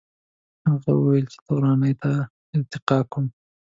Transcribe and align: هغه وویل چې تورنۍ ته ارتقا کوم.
هغه 0.71 0.91
وویل 0.95 1.25
چې 1.33 1.37
تورنۍ 1.45 1.93
ته 2.01 2.11
ارتقا 2.55 2.99
کوم. 3.11 3.25